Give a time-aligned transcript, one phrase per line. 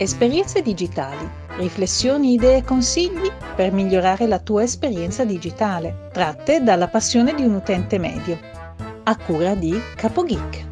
[0.00, 1.28] Esperienze digitali.
[1.56, 7.54] Riflessioni, idee e consigli per migliorare la tua esperienza digitale, tratte dalla passione di un
[7.54, 8.38] utente medio.
[9.02, 10.66] A cura di CapoGeek.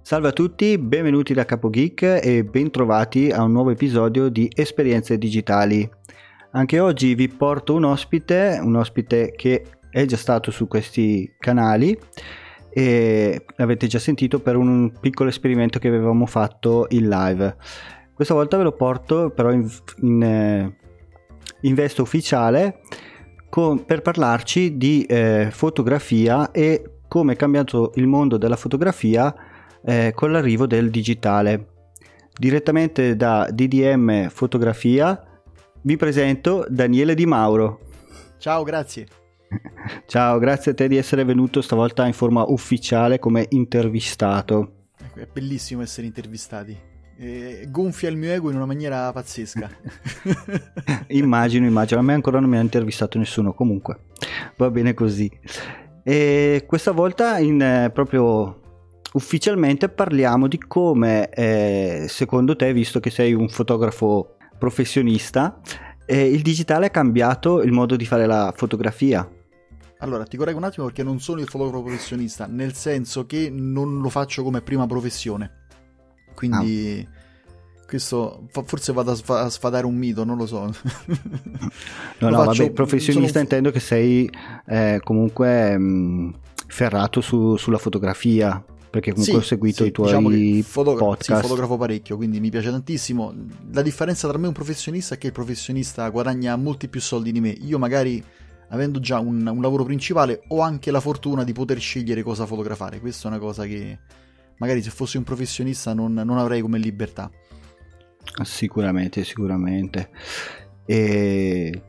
[0.00, 5.86] Salve a tutti, benvenuti da CapoGeek e bentrovati a un nuovo episodio di Esperienze Digitali.
[6.52, 11.98] Anche oggi vi porto un ospite, un ospite che è già stato su questi canali
[12.70, 17.56] e l'avete già sentito per un piccolo esperimento che avevamo fatto in live.
[18.12, 19.66] Questa volta ve lo porto però in,
[20.02, 20.76] in, eh,
[21.62, 22.80] in veste ufficiale
[23.48, 29.34] con, per parlarci di eh, fotografia e come è cambiato il mondo della fotografia
[29.84, 31.68] eh, con l'arrivo del digitale.
[32.38, 35.35] Direttamente da DDM Fotografia
[35.86, 37.78] vi presento Daniele Di Mauro.
[38.38, 39.06] Ciao, grazie.
[40.06, 44.88] Ciao, grazie a te di essere venuto stavolta in forma ufficiale come intervistato.
[45.00, 46.76] Ecco, è bellissimo essere intervistati.
[47.18, 49.70] Eh, gonfia il mio ego in una maniera pazzesca.
[51.08, 52.00] immagino, immagino.
[52.00, 54.06] A me ancora non mi ha intervistato nessuno, comunque
[54.56, 55.30] va bene così.
[56.02, 58.60] E questa volta in eh, proprio
[59.12, 65.60] ufficialmente parliamo di come, eh, secondo te, visto che sei un fotografo professionista,
[66.06, 69.28] eh, il digitale ha cambiato il modo di fare la fotografia.
[69.98, 74.00] Allora, ti correggo un attimo perché non sono il fotografo professionista, nel senso che non
[74.00, 75.64] lo faccio come prima professione.
[76.34, 77.86] Quindi ah.
[77.86, 80.60] questo forse vado a sfadare un mito, non lo so.
[80.68, 83.42] no, no, faccio, vabbè, professionista sono...
[83.42, 84.30] intendo che sei
[84.66, 86.30] eh, comunque mh, mm,
[86.66, 91.40] ferrato su, sulla fotografia perché comunque sì, ho seguito sì, i tuoi diciamo fotogra- podcast.
[91.40, 93.34] Sì, fotografo parecchio, quindi mi piace tantissimo.
[93.72, 97.32] La differenza tra me e un professionista è che il professionista guadagna molti più soldi
[97.32, 97.50] di me.
[97.50, 98.22] Io magari,
[98.70, 103.00] avendo già un, un lavoro principale, ho anche la fortuna di poter scegliere cosa fotografare.
[103.00, 103.98] Questa è una cosa che
[104.58, 107.30] magari se fossi un professionista non, non avrei come libertà.
[108.42, 110.10] Sicuramente, sicuramente.
[110.84, 111.82] E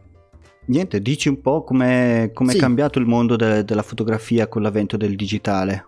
[0.65, 2.57] niente, dici un po' come è sì.
[2.57, 5.85] cambiato il mondo de- della fotografia con l'avvento del digitale.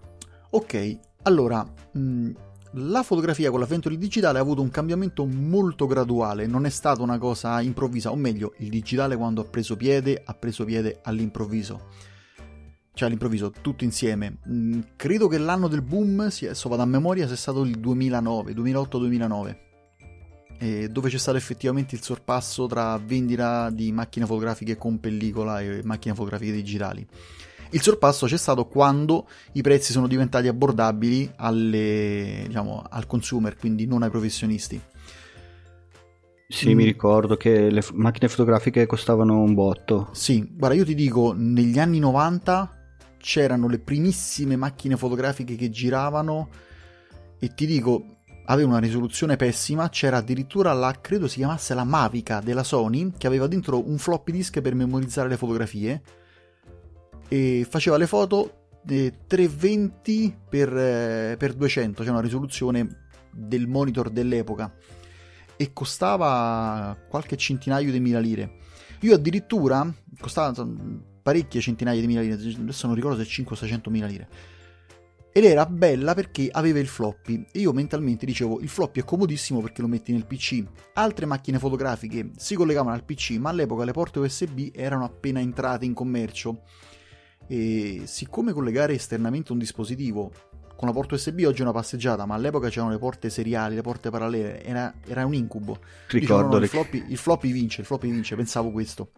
[0.51, 2.31] Ok, allora, mh, mm,
[2.73, 7.03] la fotografia con l'avvento del digitale ha avuto un cambiamento molto graduale, non è stata
[7.03, 11.89] una cosa improvvisa, o meglio, il digitale quando ha preso piede, ha preso piede all'improvviso.
[12.93, 14.39] Cioè all'improvviso, tutto insieme.
[14.49, 19.57] Mm, credo che l'anno del boom, adesso vado a memoria, sia stato il 2009, 2008-2009,
[20.89, 26.15] dove c'è stato effettivamente il sorpasso tra vendita di macchine fotografiche con pellicola e macchine
[26.15, 27.07] fotografiche digitali.
[27.71, 33.85] Il sorpasso c'è stato quando i prezzi sono diventati abbordabili alle, diciamo, al consumer, quindi
[33.85, 34.81] non ai professionisti.
[36.47, 36.75] Sì, mm.
[36.75, 40.09] mi ricordo che le macchine fotografiche costavano un botto.
[40.13, 42.75] Sì, guarda, io ti dico, negli anni 90
[43.17, 46.49] c'erano le primissime macchine fotografiche che giravano
[47.37, 48.03] e ti dico,
[48.45, 53.27] aveva una risoluzione pessima, c'era addirittura la, credo si chiamasse la Mavica della Sony, che
[53.27, 56.01] aveva dentro un floppy disk per memorizzare le fotografie
[57.29, 64.09] e faceva le foto eh, 320 per, eh, per 200, cioè una risoluzione del monitor
[64.09, 64.73] dell'epoca
[65.55, 68.57] e costava qualche centinaio di mila lire.
[69.01, 70.67] Io addirittura costava
[71.21, 74.27] parecchie centinaia di mila lire, adesso non ricordo se 5 o 600 mila lire.
[75.31, 77.45] Ed era bella perché aveva il floppy.
[77.53, 80.63] Io mentalmente dicevo: il floppy è comodissimo perché lo metti nel PC.
[80.93, 85.85] Altre macchine fotografiche si collegavano al PC, ma all'epoca le porte USB erano appena entrate
[85.85, 86.63] in commercio
[87.49, 90.31] e siccome collegare esternamente un dispositivo
[90.79, 93.81] con la porta USB oggi è una passeggiata, ma all'epoca c'erano le porte seriali, le
[93.81, 95.79] porte parallele, era, era un incubo.
[96.07, 96.57] Ricordo.
[96.57, 99.11] Dicevo, no, il, floppy, il floppy vince, il floppy vince, pensavo questo.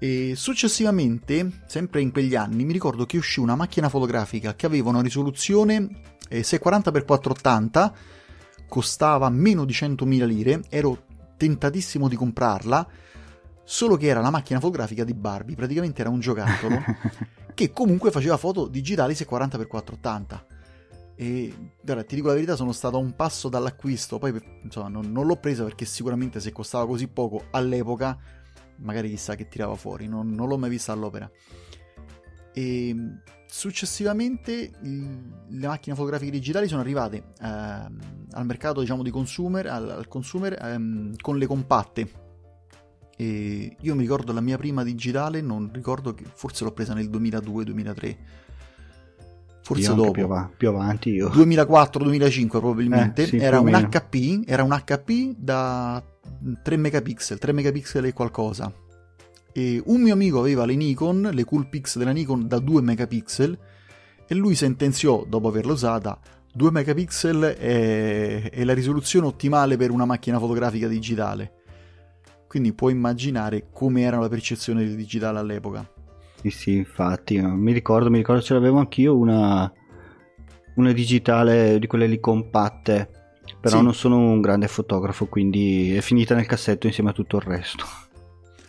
[0.00, 4.88] E successivamente, sempre in quegli anni, mi ricordo che uscì una macchina fotografica che aveva
[4.88, 5.88] una risoluzione
[6.28, 7.92] eh, 640x480,
[8.66, 11.04] costava meno di 100.000 lire, ero
[11.36, 12.88] tentatissimo di comprarla,
[13.64, 16.82] solo che era la macchina fotografica di Barbie, praticamente era un giocattolo
[17.54, 20.44] che comunque faceva foto digitali 640x480.
[21.14, 25.12] E guarda, ti dico la verità, sono stato a un passo dall'acquisto, poi insomma non,
[25.12, 28.18] non l'ho presa perché sicuramente se costava così poco all'epoca,
[28.78, 31.30] magari chissà che tirava fuori, non, non l'ho mai vista all'opera.
[32.54, 32.96] E
[33.46, 40.08] successivamente le macchine fotografiche digitali sono arrivate eh, al mercato diciamo di consumer, al, al
[40.08, 42.21] consumer ehm, con le compatte
[43.16, 47.08] e io mi ricordo la mia prima digitale, non ricordo che forse l'ho presa nel
[47.10, 48.16] 2002-2003.
[49.62, 50.10] Forse io dopo.
[50.10, 51.28] Più, av- più, avanti io.
[51.28, 53.22] 2004-2005 probabilmente.
[53.22, 56.02] Eh, sì, era un HP, era un HP da
[56.62, 58.72] 3 megapixel, 3 megapixel e qualcosa.
[59.52, 63.58] E un mio amico aveva le Nikon, le Coolpix della Nikon da 2 megapixel
[64.26, 66.18] e lui sentenziò, dopo averla usata,
[66.54, 71.61] 2 megapixel è, è la risoluzione ottimale per una macchina fotografica digitale.
[72.52, 75.90] Quindi puoi immaginare come era la percezione del digitale all'epoca.
[76.42, 79.72] Sì, sì, infatti, mi ricordo, mi ricordo ce l'avevo anch'io una,
[80.74, 83.08] una digitale di quelle lì compatte,
[83.58, 83.82] però sì.
[83.84, 87.86] non sono un grande fotografo, quindi è finita nel cassetto insieme a tutto il resto.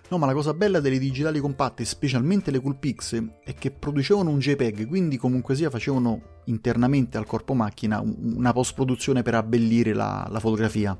[0.10, 4.38] No, ma la cosa bella delle digitali compatte, specialmente le Coolpix, è che producevano un
[4.38, 10.40] JPEG, quindi comunque sia facevano internamente al corpo macchina una post-produzione per abbellire la, la
[10.40, 10.96] fotografia.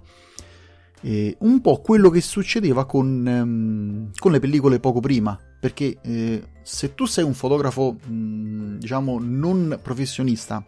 [1.06, 6.44] E un po' quello che succedeva con, um, con le pellicole poco prima, perché eh,
[6.62, 10.66] se tu sei un fotografo, mh, diciamo, non professionista,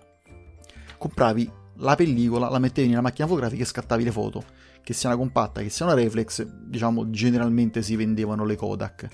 [0.98, 4.44] compravi la pellicola, la mettevi nella macchina fotografica e scattavi le foto
[4.86, 9.08] che sia una compatta, che sia una reflex, diciamo generalmente si vendevano le Kodak.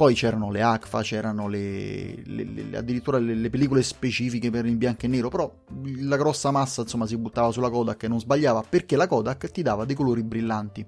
[0.00, 5.04] Poi c'erano le ACFA, c'erano le, le, le, addirittura le, pellicole specifiche per il bianco
[5.04, 5.52] e nero, però
[5.98, 9.60] la grossa massa insomma si buttava sulla Kodak e non sbagliava perché la Kodak ti
[9.60, 10.86] dava dei colori brillanti.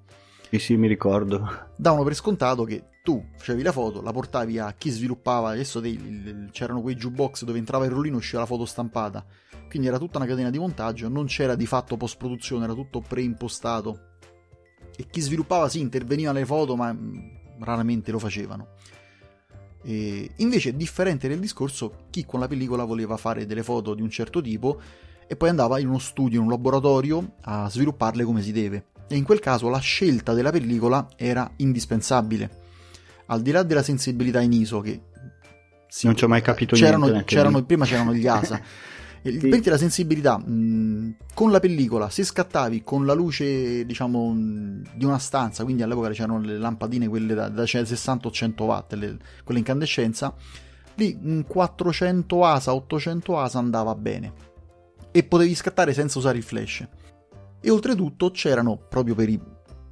[0.49, 1.47] Sì, sì, mi ricordo.
[1.77, 6.49] Davano per scontato che tu facevi la foto, la portavi a chi sviluppava, adesso dei,
[6.51, 9.23] c'erano quei jukebox dove entrava il rollino e usciva la foto stampata
[9.69, 13.01] quindi era tutta una catena di montaggio, non c'era di fatto post produzione, era tutto
[13.01, 14.17] preimpostato.
[14.95, 18.69] E chi sviluppava sì, interveniva nelle foto, ma mm, raramente lo facevano.
[19.83, 24.11] E invece, differente nel discorso, chi con la pellicola voleva fare delle foto di un
[24.11, 24.81] certo tipo
[25.27, 28.87] e poi andava in uno studio, in un laboratorio a svilupparle come si deve.
[29.09, 32.61] E in quel caso la scelta della pellicola era indispensabile.
[33.27, 35.01] Al di là della sensibilità in ISO, che
[35.89, 37.25] sì, non ci ho mai capito c'erano, niente.
[37.25, 38.61] C'erano, prima c'erano gli ASA.
[39.23, 39.63] Sì.
[39.65, 45.63] la sensibilità, mh, con la pellicola, se scattavi con la luce, diciamo, di una stanza,
[45.63, 50.35] quindi all'epoca c'erano le lampadine, quelle da, da 60 o 100 watt, le, quelle incandescenza,
[50.97, 54.51] lì un 400 ASA, 800 ASA andava bene.
[55.13, 56.87] E potevi scattare senza usare il flash.
[57.61, 59.41] E oltretutto c'erano, proprio per i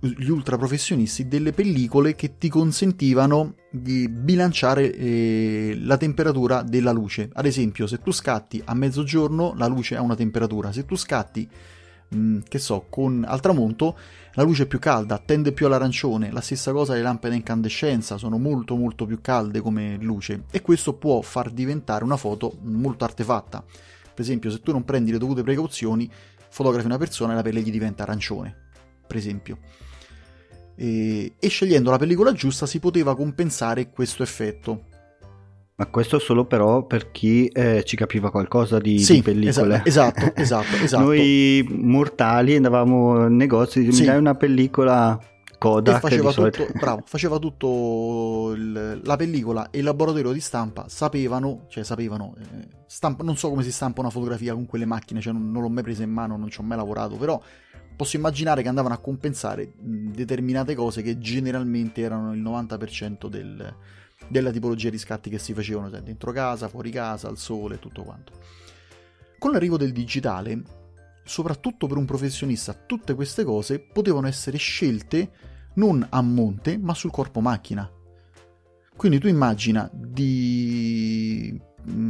[0.03, 7.29] gli ultra professionisti delle pellicole che ti consentivano di bilanciare eh, la temperatura della luce.
[7.35, 11.47] Ad esempio, se tu scatti a mezzogiorno, la luce ha una temperatura, se tu scatti
[12.09, 13.99] mh, mm, che so, con al tramonto,
[14.35, 16.33] la luce è più calda, tende più all'arancione.
[16.33, 20.63] La stessa cosa le lampe da incandescenza sono molto molto più calde come luce e
[20.63, 23.63] questo può far diventare una foto molto artefatta.
[23.63, 26.11] Per esempio, se tu non prendi le dovute precauzioni,
[26.49, 28.57] fotografi una persona e la pelle gli diventa arancione,
[29.07, 29.59] per esempio
[30.81, 34.85] e, e scegliendo la pellicola giusta si poteva compensare questo effetto.
[35.77, 39.83] Ma questo solo però per chi eh, ci capiva qualcosa di, sì, di pellicole.
[39.85, 41.05] Esatto, esatto, esatto.
[41.05, 44.05] Noi mortali andavamo in negozi, mi sì.
[44.05, 45.19] dai una pellicola
[45.59, 45.97] Kodak.
[45.97, 51.67] E faceva tutto, bravo, faceva tutto il, la pellicola e il laboratorio di stampa sapevano,
[51.69, 55.35] cioè sapevano, eh, stampa, non so come si stampa una fotografia con quelle macchine, cioè
[55.35, 57.41] non, non l'ho mai presa in mano, non ci ho mai lavorato, però
[58.01, 63.75] posso immaginare che andavano a compensare determinate cose che generalmente erano il 90% del,
[64.27, 68.03] della tipologia di scatti che si facevano cioè dentro casa, fuori casa, al sole, tutto
[68.03, 68.33] quanto.
[69.39, 70.63] Con l'arrivo del digitale,
[71.25, 75.31] soprattutto per un professionista, tutte queste cose potevano essere scelte
[75.75, 77.87] non a monte, ma sul corpo macchina.
[78.97, 81.61] Quindi tu immagina di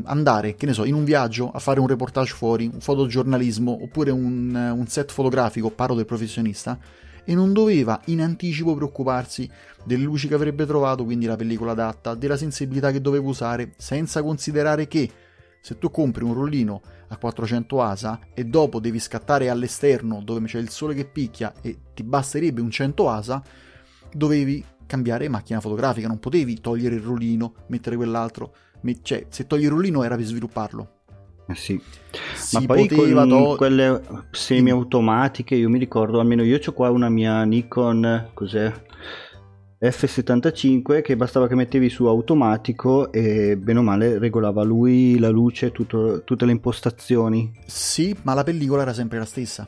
[0.04, 4.10] andare, che ne so, in un viaggio a fare un reportage fuori, un fotogiornalismo oppure
[4.10, 6.78] un, un set fotografico, parlo del professionista,
[7.24, 9.48] e non doveva in anticipo preoccuparsi
[9.84, 14.22] delle luci che avrebbe trovato, quindi la pellicola adatta, della sensibilità che doveva usare, senza
[14.22, 15.10] considerare che
[15.60, 20.58] se tu compri un rollino a 400 ASA e dopo devi scattare all'esterno dove c'è
[20.58, 23.42] il sole che picchia e ti basterebbe un 100 ASA,
[24.12, 28.54] dovevi cambiare macchina fotografica, non potevi togliere il rollino, mettere quell'altro
[29.02, 30.88] cioè, se togli il rullino era per svilupparlo.
[31.46, 31.80] Eh sì.
[32.34, 37.08] Si Ma poi con to- quelle semi-automatiche, io mi ricordo, almeno io ho qua una
[37.08, 38.72] mia Nikon, cos'è?
[39.82, 45.72] F75 che bastava che mettevi su automatico e bene o male regolava lui la luce,
[45.72, 47.50] tutto, tutte le impostazioni.
[47.66, 49.66] Sì, ma la pellicola era sempre la stessa.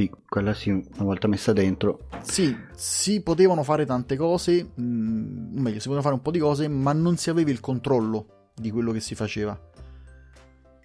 [0.00, 2.06] Sì, quella sì, una volta messa dentro.
[2.22, 6.38] Sì, si potevano fare tante cose, mh, mm, meglio, si potevano fare un po' di
[6.38, 9.60] cose, ma non si aveva il controllo di quello che si faceva.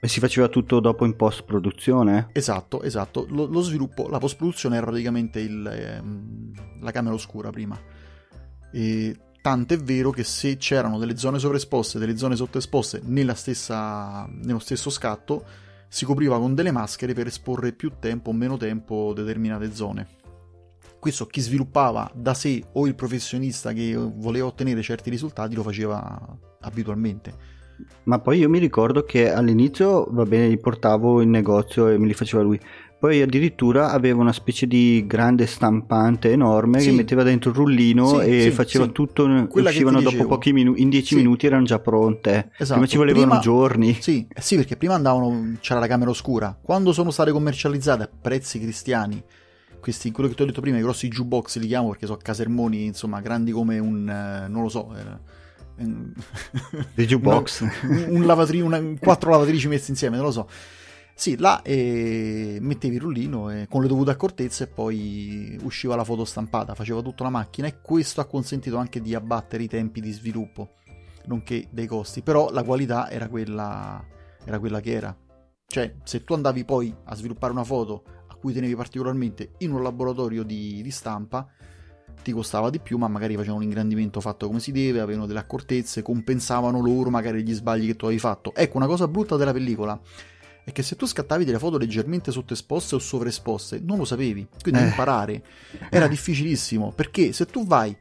[0.01, 2.27] E si faceva tutto dopo in post produzione?
[2.33, 3.25] Esatto, esatto.
[3.29, 7.79] Lo, lo sviluppo, la post produzione era praticamente il, ehm, la camera oscura prima.
[8.73, 13.01] E tant'è vero che se c'erano delle zone sovraesposte, delle zone sottoesposte
[13.33, 15.45] stessa, nello stesso scatto,
[15.95, 20.07] si copriva con delle maschere per esporre più tempo o meno tempo determinate zone.
[20.99, 26.37] questo chi sviluppava da sé o il professionista che voleva ottenere certi risultati lo faceva
[26.59, 27.53] abitualmente.
[28.03, 32.07] Ma poi io mi ricordo che all'inizio, va bene, li portavo in negozio e me
[32.07, 32.59] li faceva lui.
[32.97, 36.89] Poi addirittura aveva una specie di grande stampante enorme sì.
[36.89, 39.47] che metteva dentro il rullino sì, e sì, faceva tutto.
[39.47, 42.51] Quella uscivano dopo pochi minuti, in dieci minuti erano già pronte.
[42.57, 42.79] Esatto.
[42.79, 43.97] Prima ci volevano prima, giorni.
[43.99, 46.57] Sì, eh sì, perché prima andavano, c'era la camera oscura.
[46.59, 49.21] Quando sono state commercializzate a prezzi cristiani,
[49.85, 52.85] questi, quello che ti ho detto prima, i grossi jukebox li chiamo perché sono casermoni,
[52.85, 55.83] insomma, grandi come un, eh, non lo so, eh,
[56.95, 60.49] dei jukebox, un, un lavatrice, una, quattro lavatrici messi insieme, non lo so.
[61.17, 66.03] Sì, là eh, mettevi il rullino e, con le dovute accortezze e poi usciva la
[66.03, 70.01] foto stampata, faceva tutta la macchina e questo ha consentito anche di abbattere i tempi
[70.01, 70.71] di sviluppo,
[71.27, 74.05] nonché dei costi, però la qualità era quella,
[74.43, 75.17] era quella che era.
[75.65, 79.81] Cioè, se tu andavi poi a sviluppare una foto a cui tenevi particolarmente in un
[79.81, 81.47] laboratorio di, di stampa,
[82.23, 85.39] ti costava di più, ma magari facevano un ingrandimento fatto come si deve, avevano delle
[85.39, 88.53] accortezze, compensavano loro magari gli sbagli che tu avevi fatto.
[88.53, 89.99] Ecco, una cosa brutta della pellicola
[90.65, 94.47] è che se tu scattavi delle foto leggermente sottoesposte o sovraesposte, non lo sapevi.
[94.61, 94.85] Quindi eh.
[94.85, 95.43] imparare
[95.91, 97.95] era difficilissimo, perché se tu vai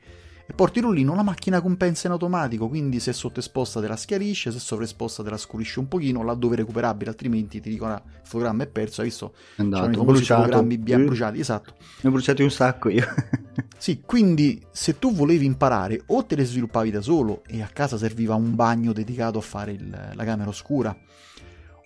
[0.47, 3.97] e porti il rullino, la macchina compensa in automatico, quindi se è sottoesposta te la
[3.97, 8.02] schiarisce, se è sovraesposta te la scurisce un pochino, laddove recuperabile, altrimenti ti dicono ah,
[8.04, 9.35] il fotogramma è perso, hai visto?
[9.56, 10.42] Andato, i bruciato.
[10.42, 11.75] fotogrammi bianchi bruciati, esatto.
[12.00, 13.06] Ne ho bruciati un sacco io.
[13.76, 17.99] sì, quindi se tu volevi imparare o te le sviluppavi da solo e a casa
[17.99, 20.94] serviva un bagno dedicato a fare il, la camera oscura,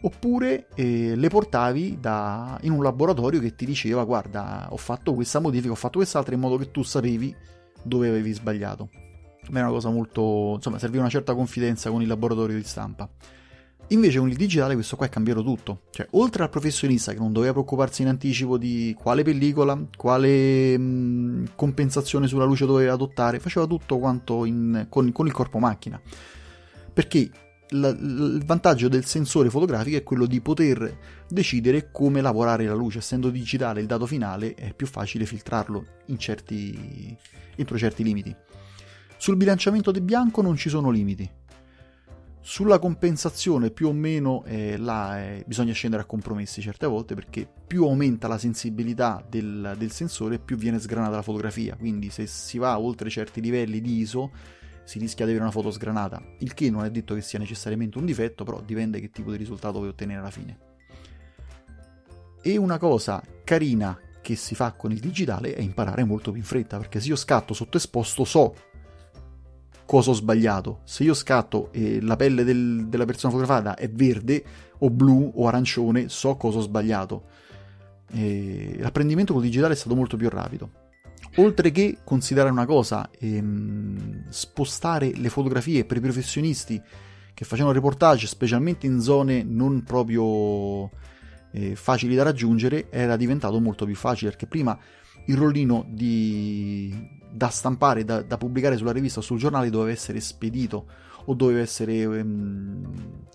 [0.00, 5.40] oppure eh, le portavi da, in un laboratorio che ti diceva guarda ho fatto questa
[5.40, 7.34] modifica, ho fatto quest'altra in modo che tu sapevi
[7.82, 8.90] dove avevi sbagliato.
[9.50, 10.52] Ma è una cosa molto...
[10.56, 13.08] insomma serviva una certa confidenza con il laboratorio di stampa.
[13.90, 15.84] Invece con il digitale questo qua è cambiato tutto.
[15.90, 21.52] Cioè, oltre al professionista che non doveva preoccuparsi in anticipo di quale pellicola, quale mh,
[21.54, 25.98] compensazione sulla luce doveva adottare, faceva tutto quanto in, con, con il corpo macchina.
[26.92, 27.30] Perché
[27.70, 30.98] la, il vantaggio del sensore fotografico è quello di poter
[31.28, 32.98] decidere come lavorare la luce.
[32.98, 35.84] Essendo digitale il dato finale è più facile filtrarlo
[36.16, 37.16] certi,
[37.56, 38.34] entro certi limiti.
[39.16, 41.28] Sul bilanciamento del bianco non ci sono limiti.
[42.40, 47.46] Sulla compensazione più o meno eh, là, eh, bisogna scendere a compromessi certe volte perché
[47.66, 51.76] più aumenta la sensibilità del, del sensore più viene sgranata la fotografia.
[51.76, 54.30] Quindi se si va oltre certi livelli di ISO
[54.88, 57.98] si rischia di avere una foto sgranata, il che non è detto che sia necessariamente
[57.98, 60.58] un difetto, però dipende che tipo di risultato vuoi ottenere alla fine.
[62.40, 66.46] E una cosa carina che si fa con il digitale è imparare molto più in
[66.46, 68.54] fretta, perché se io scatto sottoesposto so
[69.84, 70.80] cosa ho sbagliato.
[70.84, 74.42] Se io scatto e la pelle del, della persona fotografata è verde
[74.78, 77.24] o blu o arancione, so cosa ho sbagliato.
[78.10, 80.87] E l'apprendimento col digitale è stato molto più rapido.
[81.36, 86.80] Oltre che considerare una cosa, ehm, spostare le fotografie per i professionisti
[87.34, 90.90] che facevano reportage, specialmente in zone non proprio
[91.52, 94.76] eh, facili da raggiungere, era diventato molto più facile perché prima
[95.26, 96.92] il rollino di,
[97.30, 100.86] da stampare, da, da, pubblicare sulla rivista o sul giornale doveva essere spedito
[101.26, 101.94] o doveva essere...
[101.94, 103.26] Ehm...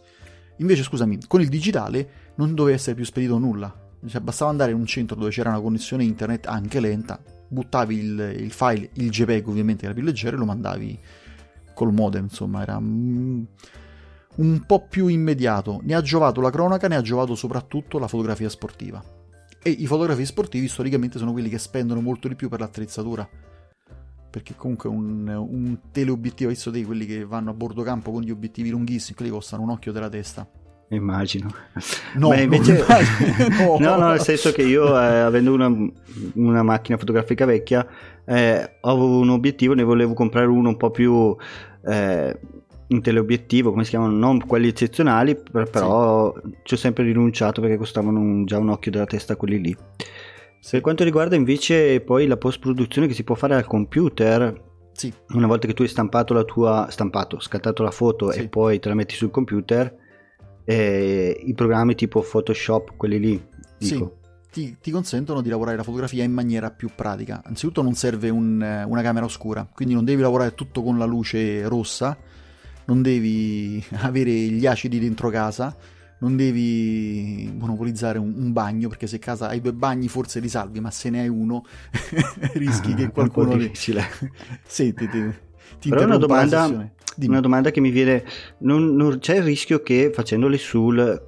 [0.57, 3.73] Invece, scusami, con il digitale non doveva essere più spedito nulla.
[4.05, 7.21] Cioè, bastava andare in un centro dove c'era una connessione internet anche lenta,
[7.53, 10.99] buttavi il, il file, il JPEG ovviamente era più leggero e lo mandavi
[11.73, 13.45] col modem, insomma era un
[14.65, 15.79] po' più immediato.
[15.83, 19.03] Ne ha giovato la cronaca, ne ha giovato soprattutto la fotografia sportiva.
[19.61, 23.27] E i fotografi sportivi storicamente sono quelli che spendono molto di più per l'attrezzatura.
[24.29, 28.31] Perché comunque un, un teleobiettivo, visto dei quelli che vanno a bordo campo con gli
[28.31, 30.49] obiettivi lunghissimi, quelli costano un occhio della testa.
[30.95, 31.53] Immagino.
[32.15, 32.83] No, Ma invece...
[33.59, 33.77] no.
[33.79, 35.73] no, no, nel senso che io, eh, avendo una,
[36.35, 37.85] una, macchina fotografica vecchia,
[38.25, 41.35] eh, avevo un obiettivo, ne volevo comprare uno un po' più...
[41.85, 42.39] Eh,
[42.93, 46.55] un teleobiettivo, come si chiamano, non quelli eccezionali, però sì.
[46.63, 49.75] ci ho sempre rinunciato perché costavano un, già un occhio della testa quelli lì.
[50.59, 50.71] Sì.
[50.71, 54.61] Per quanto riguarda invece poi la post produzione che si può fare al computer,
[54.93, 55.11] sì.
[55.29, 58.89] una volta che tu hai stampato la tua, stampato, scattato la foto e poi te
[58.89, 59.93] la metti sul computer,
[60.65, 64.17] eh, i programmi tipo Photoshop, quelli lì, dico.
[64.53, 67.41] Ti, ti, consentono di lavorare la fotografia in maniera più pratica.
[67.43, 71.67] Anzitutto non serve un, una camera oscura, quindi non devi lavorare tutto con la luce
[71.67, 72.15] rossa,
[72.85, 75.75] non devi avere gli acidi dentro casa,
[76.19, 80.79] non devi monopolizzare un, un, bagno, perché se casa hai due bagni forse li salvi,
[80.79, 81.65] ma se ne hai uno
[82.53, 83.53] rischi ah, che qualcuno...
[83.53, 84.03] È difficile.
[84.63, 85.33] sì, ti, ti,
[85.79, 88.23] ti Però una domanda, una domanda che mi viene,
[88.59, 91.27] non, non, c'è il rischio che facendoli sul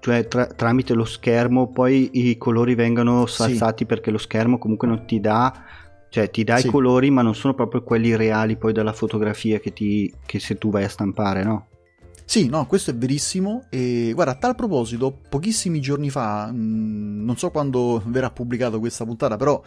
[0.00, 3.86] cioè tra- tramite lo schermo poi i colori vengono salzati sì.
[3.86, 5.52] perché lo schermo comunque non ti dà
[6.08, 6.68] cioè ti dà sì.
[6.68, 10.56] i colori ma non sono proprio quelli reali poi della fotografia che, ti, che se
[10.56, 11.66] tu vai a stampare no?
[12.28, 17.24] Sì, no, questo è verissimo e guarda, a tal proposito, pochissimi giorni fa, mh, mm,
[17.24, 19.62] non so quando verrà pubblicata questa puntata, però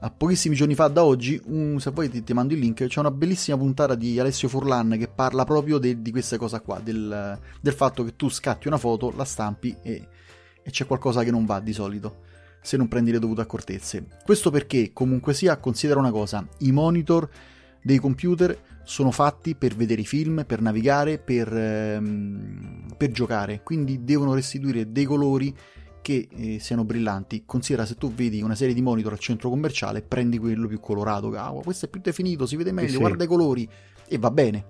[0.00, 3.00] a pochissimi giorni fa da oggi, um, se vuoi ti, ti, mando il link, c'è
[3.00, 7.38] una bellissima puntata di Alessio Furlan che parla proprio de, di questa cosa qua, del,
[7.60, 10.08] del, fatto che tu scatti una foto, la stampi e,
[10.62, 12.24] e c'è qualcosa che non va di solito
[12.60, 14.06] se non prendi le dovute accortezze.
[14.24, 17.28] Questo perché comunque sia, considera una cosa, i monitor
[17.80, 24.02] dei computer sono fatti per vedere i film, per navigare, per, ehm, per giocare, quindi
[24.02, 25.54] devono restituire dei colori
[26.06, 27.42] che eh, siano brillanti.
[27.44, 31.32] Considera se tu vedi una serie di monitor al centro commerciale, prendi quello più colorato,
[31.34, 33.68] ah, questo è più definito, si vede meglio, sì, guarda i colori
[34.06, 34.64] e va bene.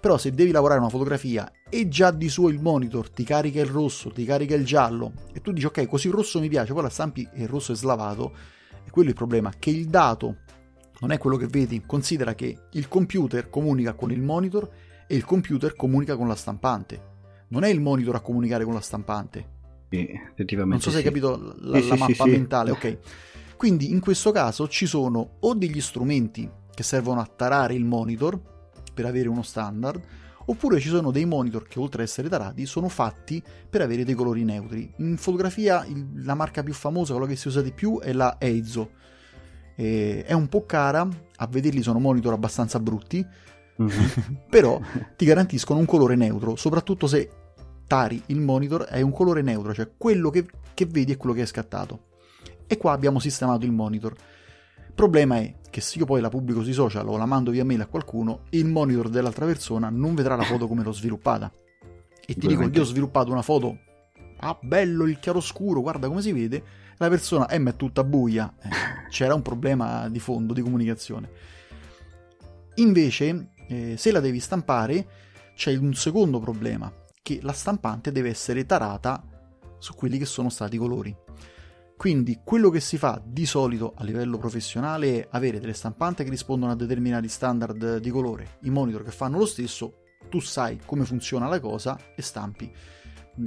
[0.00, 3.66] Però se devi lavorare una fotografia e già di suo il monitor ti carica il
[3.66, 6.84] rosso, ti carica il giallo e tu dici ok, così il rosso mi piace, poi
[6.84, 8.32] la stampi e il rosso è slavato,
[8.82, 10.38] e quello è il problema, che il dato
[11.00, 14.66] non è quello che vedi, considera che il computer comunica con il monitor
[15.06, 17.08] e il computer comunica con la stampante.
[17.48, 19.58] Non è il monitor a comunicare con la stampante.
[19.90, 20.68] Sì, effettivamente.
[20.74, 22.98] Non so se hai capito la, la mappa mentale, ok.
[23.56, 28.40] Quindi in questo caso ci sono o degli strumenti che servono a tarare il monitor
[28.94, 30.00] per avere uno standard,
[30.46, 34.14] oppure ci sono dei monitor che oltre ad essere tarati sono fatti per avere dei
[34.14, 34.90] colori neutri.
[34.98, 38.36] In fotografia il, la marca più famosa, quella che si usa di più, è la
[38.38, 38.98] Eizo
[39.80, 43.24] eh, è un po' cara, a vederli sono monitor abbastanza brutti,
[43.82, 44.06] mm-hmm.
[44.50, 44.78] però
[45.16, 47.30] ti garantiscono un colore neutro, soprattutto se
[47.90, 51.42] tari il monitor è un colore neutro, cioè quello che, che vedi è quello che
[51.42, 52.04] è scattato.
[52.68, 54.14] E qua abbiamo sistemato il monitor.
[54.86, 57.64] Il problema è che se io poi la pubblico sui social o la mando via
[57.64, 61.50] mail a qualcuno, il monitor dell'altra persona non vedrà la foto come l'ho sviluppata.
[62.24, 63.76] E ti dico, io ho sviluppato una foto,
[64.38, 66.62] ah bello il chiaroscuro, guarda come si vede,
[66.96, 68.68] la persona M è tutta buia, eh,
[69.10, 71.28] c'era un problema di fondo, di comunicazione.
[72.76, 75.06] Invece, eh, se la devi stampare,
[75.56, 79.22] c'è un secondo problema, che la stampante deve essere tarata
[79.78, 81.16] su quelli che sono stati i colori.
[81.96, 86.30] Quindi quello che si fa di solito a livello professionale è avere delle stampanti che
[86.30, 91.04] rispondono a determinati standard di colore, i monitor che fanno lo stesso, tu sai come
[91.04, 92.72] funziona la cosa e stampi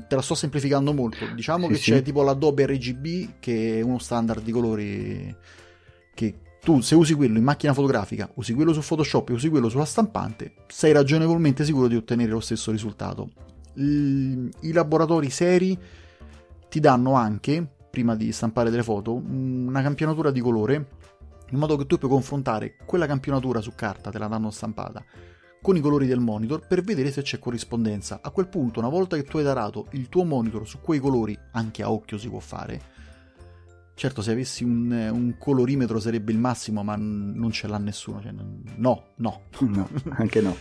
[0.07, 1.25] te la sto semplificando molto.
[1.33, 1.91] Diciamo sì, che sì.
[1.91, 5.35] c'è tipo l'Adobe RGB che è uno standard di colori
[6.13, 9.69] che tu se usi quello in macchina fotografica, usi quello su Photoshop e usi quello
[9.69, 13.31] sulla stampante, sei ragionevolmente sicuro di ottenere lo stesso risultato.
[13.75, 15.77] I laboratori seri
[16.69, 20.87] ti danno anche, prima di stampare delle foto, una campionatura di colore
[21.53, 25.03] in modo che tu puoi confrontare quella campionatura su carta, te la danno stampata,
[25.61, 28.19] con i colori del monitor per vedere se c'è corrispondenza.
[28.23, 31.37] A quel punto, una volta che tu hai tarato il tuo monitor su quei colori,
[31.51, 32.91] anche a occhio si può fare.
[33.95, 38.19] Certo, se avessi un, un colorimetro sarebbe il massimo, ma non ce l'ha nessuno.
[38.19, 39.41] Cioè, no, no.
[39.61, 40.55] No, anche no.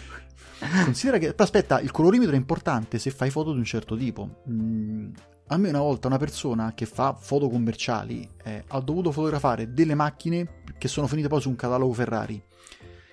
[0.84, 1.34] Considera che...
[1.36, 4.42] Aspetta, il colorimetro è importante se fai foto di un certo tipo.
[4.48, 5.10] Mm,
[5.48, 9.94] a me una volta una persona che fa foto commerciali eh, ha dovuto fotografare delle
[9.94, 12.42] macchine che sono finite poi su un catalogo Ferrari.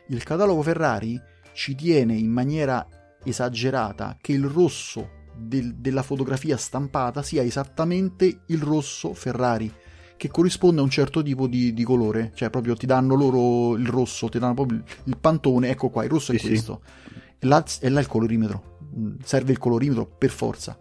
[0.07, 1.19] Il catalogo Ferrari
[1.53, 2.88] ci tiene in maniera
[3.23, 9.71] esagerata che il rosso del, della fotografia stampata sia esattamente il rosso Ferrari
[10.19, 13.88] che corrisponde a un certo tipo di, di, colore, cioè proprio ti danno loro il
[13.88, 16.81] rosso, ti danno proprio il, pantone, ecco qua, il rosso sì, è questo.
[16.83, 17.09] Sì.
[17.39, 20.80] E, là, il colorimetro, mm, serve il colorimetro per forza.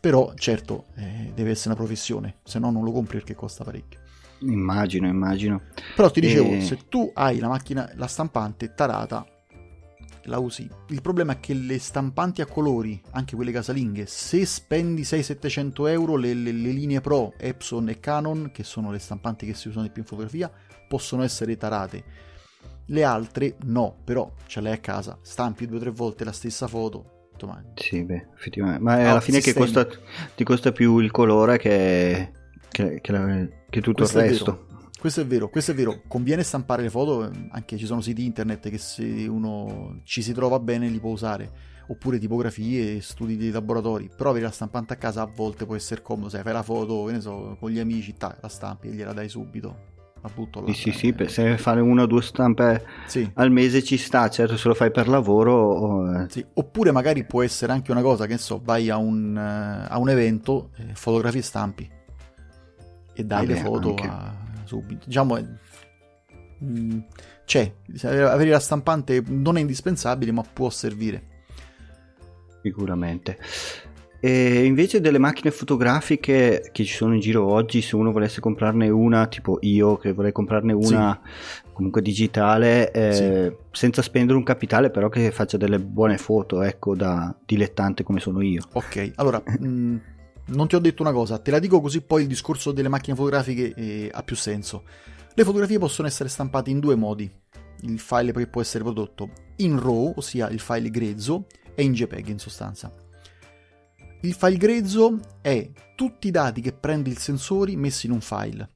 [0.00, 4.00] Però certo, eh, deve essere una professione, se no non lo compri perché costa parecchio.
[4.40, 5.62] Immagino, immagino.
[5.96, 6.60] Però ti dicevo, e...
[6.60, 9.26] se tu hai la macchina, la stampante tarata,
[10.24, 10.68] la usi.
[10.88, 16.16] Il problema è che le stampanti a colori, anche quelle casalinghe, se spendi 600-700 euro,
[16.16, 19.84] le, le, le, linee Pro, Epson e Canon, che sono le stampanti che si usano
[19.84, 20.50] di più in fotografia,
[20.88, 22.04] possono essere tarate.
[22.86, 26.66] Le altre no, però ce l'hai a casa, stampi due o tre volte la stessa
[26.66, 27.28] foto.
[27.32, 28.82] Insomma, sì, beh, effettivamente.
[28.82, 29.86] Ma alla fine che costa,
[30.34, 32.30] ti costa più il colore che,
[32.70, 34.66] che, che, la, che tutto Questo il resto.
[35.00, 36.02] Questo è vero, questo è vero.
[36.06, 40.58] Conviene stampare le foto, anche ci sono siti internet che se uno ci si trova
[40.58, 41.72] bene li può usare.
[41.88, 44.10] Oppure tipografie, studi di laboratori.
[44.16, 46.30] Però avere la stampante a casa a volte può essere comodo.
[46.30, 49.12] Se fai la foto, che ne so, con gli amici, ta, la stampi e gliela
[49.12, 49.92] dai subito.
[50.24, 50.72] La butto là.
[50.72, 51.28] Sì, sì, sì, eh.
[51.28, 53.30] se fare una o due stampe sì.
[53.34, 55.52] al mese ci sta, certo se lo fai per lavoro.
[55.52, 56.22] O...
[56.22, 56.26] Eh.
[56.30, 56.42] Sì.
[56.54, 60.08] Oppure magari può essere anche una cosa, che so, vai a un, uh, a un
[60.08, 61.90] evento, eh, fotografie e stampi.
[63.12, 64.34] E dai Vabbè, le foto a
[64.64, 65.04] subito.
[65.04, 65.38] Diciamo,
[66.64, 66.98] mm,
[67.44, 71.32] c'è, avere la stampante non è indispensabile, ma può servire.
[72.62, 73.38] Sicuramente.
[74.24, 78.88] E invece delle macchine fotografiche che ci sono in giro oggi, se uno volesse comprarne
[78.88, 81.60] una, tipo io che vorrei comprarne una sì.
[81.74, 83.66] comunque digitale, eh, sì.
[83.70, 88.40] senza spendere un capitale, però che faccia delle buone foto, ecco, da dilettante come sono
[88.40, 88.62] io.
[88.72, 89.96] Ok, allora, mh, mm,
[90.46, 93.14] non ti ho detto una cosa, te la dico così poi il discorso delle macchine
[93.14, 94.84] fotografiche eh, ha più senso.
[95.34, 97.30] Le fotografie possono essere stampate in due modi.
[97.82, 102.28] Il file che può essere prodotto in RAW, ossia il file grezzo, e in JPEG
[102.28, 102.90] in sostanza.
[104.24, 108.70] Il file grezzo è tutti i dati che prende il sensore messi in un file.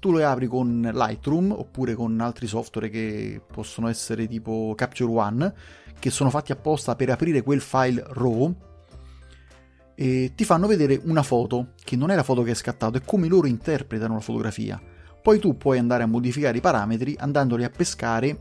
[0.00, 5.54] Tu lo apri con Lightroom oppure con altri software che possono essere tipo Capture One,
[5.96, 8.52] che sono fatti apposta per aprire quel file RAW
[9.94, 13.02] e ti fanno vedere una foto, che non è la foto che hai scattato, è
[13.04, 14.82] come loro interpretano la fotografia.
[15.22, 18.40] Poi tu puoi andare a modificare i parametri andandoli a pescare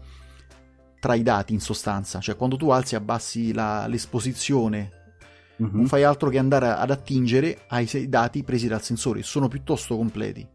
[1.00, 4.98] tra i dati in sostanza, cioè quando tu alzi e abbassi la, l'esposizione
[5.62, 5.76] mm-hmm.
[5.76, 10.48] non fai altro che andare ad attingere ai dati presi dal sensore, sono piuttosto completi.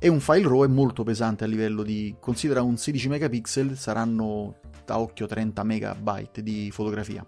[0.00, 2.14] E un file RAW è molto pesante a livello di...
[2.20, 7.24] considera un 16 megapixel, saranno da occhio 30 megabyte di fotografia.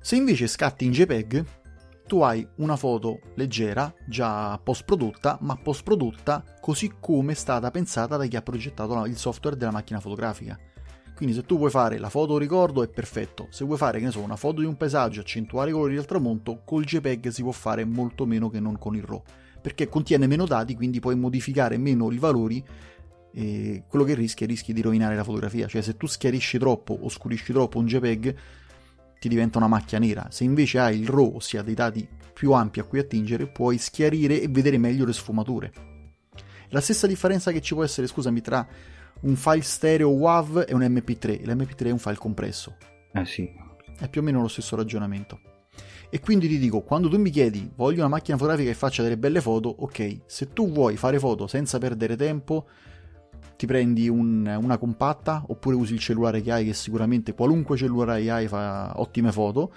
[0.00, 1.44] Se invece scatti in JPEG,
[2.06, 7.70] tu hai una foto leggera, già post prodotta, ma post prodotta così come è stata
[7.70, 10.58] pensata da chi ha progettato il software della macchina fotografica.
[11.20, 14.10] Quindi se tu vuoi fare la foto ricordo è perfetto, se vuoi fare che ne
[14.10, 17.52] so, una foto di un paesaggio, accentuare i colori del tramonto, col JPEG si può
[17.52, 19.22] fare molto meno che non con il RAW,
[19.60, 22.64] perché contiene meno dati, quindi puoi modificare meno i valori
[23.34, 26.98] e quello che rischi è rischi di rovinare la fotografia, cioè se tu schiarisci troppo
[26.98, 28.36] o scurisci troppo un JPEG
[29.18, 32.80] ti diventa una macchia nera, se invece hai il RAW, ossia dei dati più ampi
[32.80, 35.70] a cui attingere, puoi schiarire e vedere meglio le sfumature.
[36.70, 38.66] La stessa differenza che ci può essere, scusami, tra
[39.22, 41.44] un file stereo WAV e un MP3.
[41.44, 42.76] L'MP3 è un file compresso.
[43.12, 43.50] Eh sì.
[43.98, 45.40] È più o meno lo stesso ragionamento.
[46.08, 49.16] E quindi ti dico, quando tu mi chiedi, voglio una macchina fotografica che faccia delle
[49.16, 52.66] belle foto, ok, se tu vuoi fare foto senza perdere tempo,
[53.56, 58.28] ti prendi un, una compatta oppure usi il cellulare che hai, che sicuramente qualunque cellulare
[58.28, 59.72] hai fa ottime foto.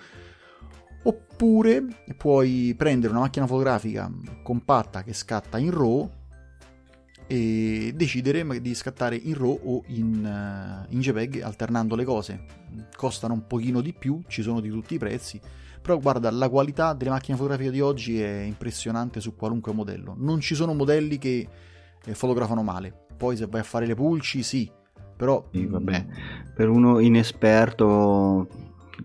[1.03, 4.09] Oppure puoi prendere una macchina fotografica
[4.41, 6.09] compatta che scatta in RAW
[7.27, 12.45] e decidere di scattare in RAW o in, uh, in JPEG alternando le cose.
[12.95, 15.39] Costano un pochino di più, ci sono di tutti i prezzi,
[15.81, 20.15] però guarda, la qualità delle macchine fotografiche di oggi è impressionante su qualunque modello.
[20.17, 21.47] Non ci sono modelli che
[22.03, 23.05] eh, fotografano male.
[23.15, 24.69] Poi se vai a fare le pulci, sì,
[25.15, 25.47] però...
[25.51, 26.05] Sì, vabbè,
[26.55, 28.47] per uno inesperto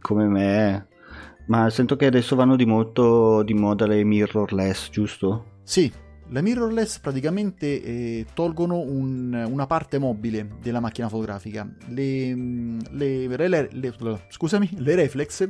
[0.00, 0.86] come me...
[1.48, 5.60] Ma sento che adesso vanno di molto di moda le mirrorless, giusto?
[5.62, 5.90] Sì,
[6.30, 11.68] le mirrorless praticamente eh, tolgono un, una parte mobile della macchina fotografica.
[11.88, 12.34] Le,
[12.90, 13.94] le, le, le
[14.28, 15.48] scusami, le reflex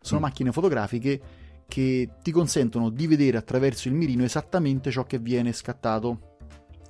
[0.00, 0.22] sono mm.
[0.22, 1.20] macchine fotografiche
[1.66, 6.36] che ti consentono di vedere attraverso il mirino esattamente ciò che viene scattato,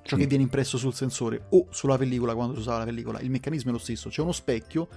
[0.02, 0.22] ciò sì.
[0.22, 3.20] che viene impresso sul sensore o sulla pellicola quando si usava la pellicola.
[3.20, 4.88] Il meccanismo è lo stesso, c'è uno specchio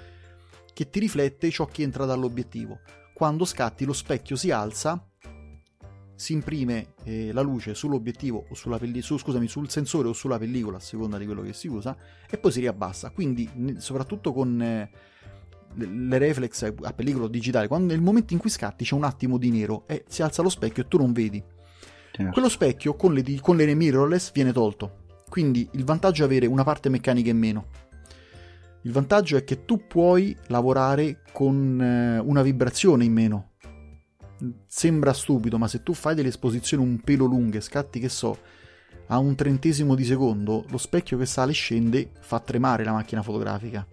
[0.74, 2.80] che ti riflette ciò che entra dall'obiettivo.
[3.14, 5.07] Quando scatti lo specchio si alza
[6.18, 10.40] si imprime eh, la luce sull'obiettivo o sulla pellicola, su, scusami, sul sensore o sulla
[10.40, 11.96] pellicola a seconda di quello che si usa
[12.28, 13.12] e poi si riabbassa.
[13.12, 14.90] Quindi, soprattutto con eh,
[15.76, 19.52] le reflex a pellicola digitale, quando nel momento in cui scatti c'è un attimo di
[19.52, 21.42] nero e si alza lo specchio e tu non vedi.
[22.12, 22.32] Certo.
[22.32, 25.06] Quello specchio con le, con le mirrorless viene tolto.
[25.30, 27.68] Quindi il vantaggio è avere una parte meccanica in meno.
[28.82, 33.52] Il vantaggio è che tu puoi lavorare con eh, una vibrazione in meno
[34.66, 38.38] sembra stupido, ma se tu fai delle esposizioni un pelo lunghe, scatti che so,
[39.08, 43.22] a un trentesimo di secondo, lo specchio che sale e scende fa tremare la macchina
[43.22, 43.88] fotografica.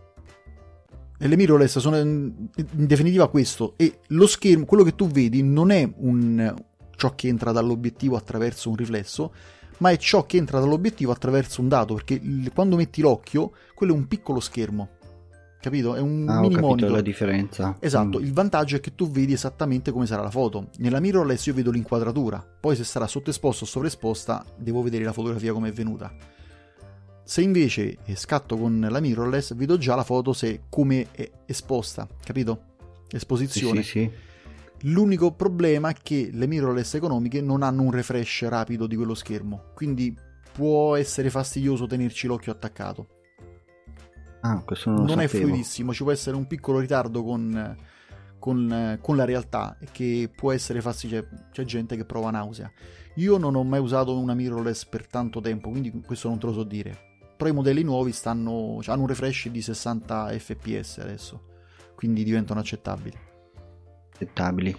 [1.17, 3.75] E le mirrorless sono in definitiva questo.
[3.77, 6.55] E lo schermo, quello che tu vedi, non è un,
[6.97, 9.33] ciò che entra dall'obiettivo attraverso un riflesso,
[9.79, 11.95] ma è ciò che entra dall'obiettivo attraverso un dato.
[11.95, 12.21] Perché
[12.53, 14.94] quando metti l'occhio, quello è un piccolo schermo
[15.65, 15.95] capito?
[15.95, 16.91] È un ah, mini monitor.
[16.91, 17.79] la differenza.
[17.81, 18.23] Esatto, mm.
[18.23, 20.69] il vantaggio è che tu vedi esattamente come sarà la foto.
[20.77, 25.55] Nella mirrorless io vedo l'inquadratura, poi se sarà sottoesposta o sovraesposta devo vedere la fotografia
[25.55, 26.15] come è venuta.
[27.25, 32.75] Se invece scatto con la mirrorless vedo già la foto se come è esposta, capito?
[33.11, 33.83] Esposizione.
[33.83, 34.33] Sì, sì, sì.
[34.89, 39.71] L'unico problema è che le mirrorless economiche non hanno un refresh rapido di quello schermo,
[39.75, 40.15] quindi
[40.53, 43.14] può essere fastidioso tenerci l'occhio attaccato.
[44.45, 47.77] Ah, non, non è fluidissimo, ci può essere un piccolo ritardo con,
[48.39, 51.29] con, con la realtà che può essere fastidioso.
[51.31, 52.71] C'è, c'è gente che prova nausea.
[53.15, 56.53] Io non ho mai usato una mirrorless per tanto tempo, quindi questo non te lo
[56.53, 57.13] so dire.
[57.39, 61.47] Però i modelli nuovi stanno, cioè, hanno un refresh di 60 fps adesso,
[61.95, 63.17] quindi diventano accettabili.
[64.13, 64.77] Accettabili.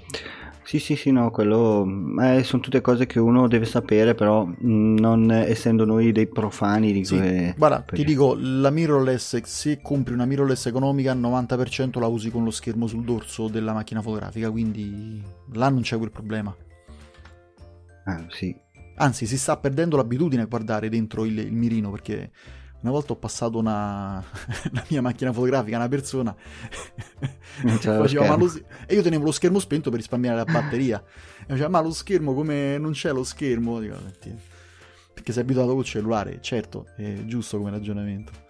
[0.66, 1.86] Sì, sì, sì, no, quello
[2.24, 6.92] eh, sono tutte cose che uno deve sapere, però mm, non essendo noi dei profani
[6.92, 7.18] di sì.
[7.18, 7.54] que...
[7.56, 7.98] Guarda, perché...
[7.98, 12.50] ti dico, la mirrorless, se compri una mirrorless economica, il 90% la usi con lo
[12.50, 15.22] schermo sul dorso della macchina fotografica, quindi
[15.54, 16.56] là non c'è quel problema.
[18.06, 18.56] Ah, sì.
[18.96, 22.32] Anzi, si sta perdendo l'abitudine a guardare dentro il, il mirino, perché
[22.86, 24.24] una volta ho passato una...
[24.72, 26.36] la mia macchina fotografica a una persona
[27.82, 28.52] faceva, lo...
[28.86, 31.04] e io tenevo lo schermo spento per risparmiare la batteria.
[31.48, 33.80] E diceva, ma lo schermo come non c'è lo schermo?
[33.80, 33.98] Dico,
[35.14, 38.45] perché sei abituato col cellulare, certo, è giusto come ragionamento.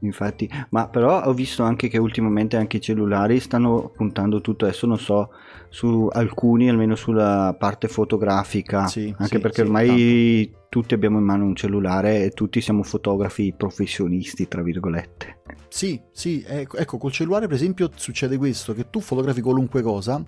[0.00, 4.86] Infatti, ma però ho visto anche che ultimamente anche i cellulari stanno puntando tutto, adesso
[4.86, 5.30] non so,
[5.68, 10.66] su alcuni, almeno sulla parte fotografica, sì, anche sì, perché sì, ormai tanto.
[10.68, 15.40] tutti abbiamo in mano un cellulare e tutti siamo fotografi professionisti, tra virgolette.
[15.68, 20.22] Sì, sì, ecco, ecco col cellulare per esempio succede questo, che tu fotografi qualunque cosa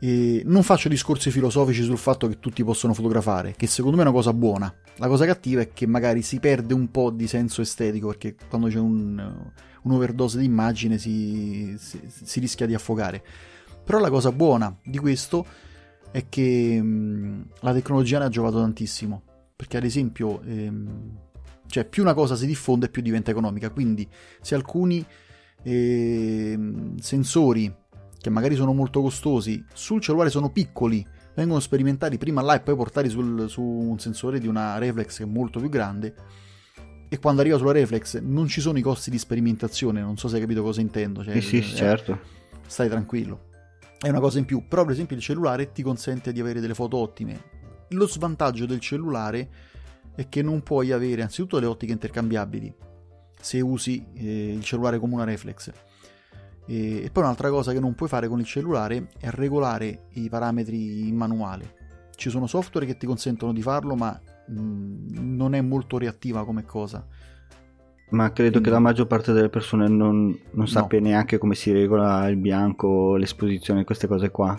[0.00, 4.06] e non faccio discorsi filosofici sul fatto che tutti possono fotografare, che secondo me è
[4.06, 4.72] una cosa buona.
[4.96, 8.68] La cosa cattiva è che magari si perde un po' di senso estetico, perché quando
[8.68, 9.50] c'è un,
[9.82, 13.22] un overdose di immagine si, si, si, rischia di affogare.
[13.84, 15.44] Però la cosa buona di questo
[16.10, 19.22] è che mh, la tecnologia ne ha giovato tantissimo,
[19.56, 21.18] perché ad esempio ehm,
[21.66, 24.08] cioè più una cosa si diffonde più diventa economica, quindi
[24.40, 25.04] se alcuni
[25.62, 27.72] ehm, sensori
[28.20, 32.74] che magari sono molto costosi, sul cellulare sono piccoli, vengono sperimentati prima là e poi
[32.74, 36.14] portati sul, su un sensore di una reflex che è molto più grande.
[37.08, 40.34] E quando arriva sulla reflex non ci sono i costi di sperimentazione, non so se
[40.34, 41.24] hai capito cosa intendo.
[41.24, 42.18] Cioè, sì, sì, eh, certo.
[42.66, 43.46] Stai tranquillo.
[43.98, 46.74] È una cosa in più, però per esempio il cellulare ti consente di avere delle
[46.74, 47.56] foto ottime.
[47.90, 49.48] Lo svantaggio del cellulare
[50.14, 52.74] è che non puoi avere anzitutto le ottiche intercambiabili
[53.40, 55.70] se usi eh, il cellulare come una reflex
[56.68, 60.28] e, e poi un'altra cosa che non puoi fare con il cellulare è regolare i
[60.28, 61.76] parametri in manuale.
[62.14, 66.44] Ci sono software che ti consentono di farlo, ma mh, mm, non è molto reattiva
[66.44, 67.04] come cosa.
[68.10, 68.68] Ma credo Quindi...
[68.68, 71.06] che la maggior parte delle persone non, non sappia no.
[71.06, 74.58] neanche come si regola il bianco, l'esposizione, queste cose qua.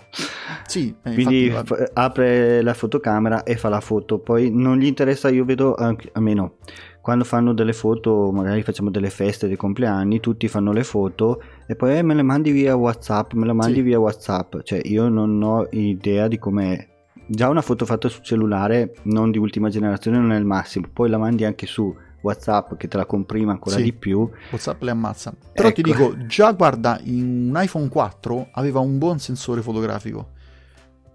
[0.65, 1.73] Sì, eh, Quindi infatti...
[1.73, 5.75] f- apre la fotocamera e fa la foto, poi non gli interessa, io vedo,
[6.13, 6.57] almeno
[7.01, 11.75] quando fanno delle foto, magari facciamo delle feste dei compleanni, tutti fanno le foto e
[11.75, 13.81] poi eh, me le mandi via WhatsApp, me le mandi sì.
[13.83, 14.61] via WhatsApp.
[14.63, 16.87] Cioè, io non ho idea di come
[17.27, 21.09] già una foto fatta sul cellulare non di ultima generazione non è il massimo, poi
[21.11, 24.27] la mandi anche su WhatsApp che te la comprima ancora sì, di più.
[24.49, 25.31] WhatsApp le ammazza.
[25.53, 25.75] Però ecco.
[25.75, 30.31] ti dico, già guarda, in un iPhone 4 aveva un buon sensore fotografico.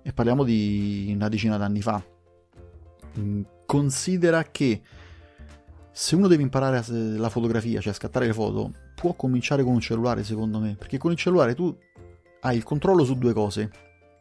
[0.04, 2.00] E parliamo di una decina d'anni fa.
[3.18, 4.82] Mm, considera che
[5.90, 9.80] se uno deve imparare la fotografia, cioè a scattare le foto, può cominciare con un
[9.80, 11.76] cellulare, secondo me, perché con il cellulare tu
[12.40, 13.70] hai il controllo su due cose